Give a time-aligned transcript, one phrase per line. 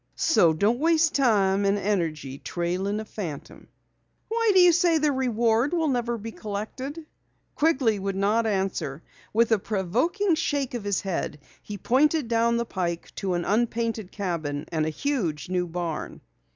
[0.15, 3.67] So don't waste time and energy trailing a phantom."
[4.29, 7.05] "Why do you say the reward never will be collected?"
[7.53, 9.03] Quigley would not answer.
[9.31, 14.11] With a provoking shake of his head, he pointed down the pike to an unpainted
[14.11, 16.21] cabin and a huge new barn.